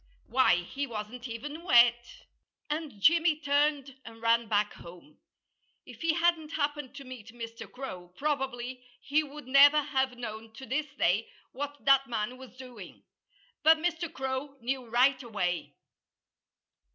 Why, 0.25 0.55
he 0.63 0.87
wasn't 0.87 1.27
even 1.27 1.61
wet! 1.63 2.23
And 2.71 2.99
Jimmy 2.99 3.35
turned 3.39 3.95
and 4.03 4.19
ran 4.19 4.47
back 4.47 4.73
home. 4.73 5.19
If 5.85 6.01
he 6.01 6.13
hadn't 6.13 6.53
happened 6.53 6.95
to 6.95 7.03
meet 7.03 7.27
Mr. 7.31 7.71
Crow, 7.71 8.11
probably 8.17 8.83
he 8.99 9.21
would 9.21 9.45
never 9.45 9.79
have 9.79 10.17
known 10.17 10.53
to 10.55 10.65
this 10.65 10.87
day 10.97 11.29
what 11.51 11.85
that 11.85 12.07
man 12.07 12.37
was 12.39 12.57
doing. 12.57 13.03
But 13.61 13.77
Mr. 13.77 14.11
Crow 14.11 14.57
knew 14.59 14.87
right 14.89 15.21
away. 15.21 15.75